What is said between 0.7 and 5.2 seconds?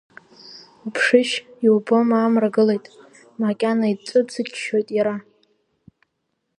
Уԥшишь, иубома, амра гылеит, макьана ицәыҵыҷҷоит иара…